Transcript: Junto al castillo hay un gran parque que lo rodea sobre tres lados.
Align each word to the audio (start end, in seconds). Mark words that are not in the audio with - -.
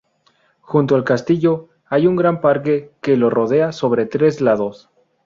Junto 0.61 0.95
al 0.95 1.03
castillo 1.03 1.67
hay 1.85 2.07
un 2.07 2.15
gran 2.15 2.41
parque 2.41 2.91
que 3.01 3.15
lo 3.17 3.29
rodea 3.29 3.71
sobre 3.71 4.07
tres 4.07 4.41
lados. 4.41 4.89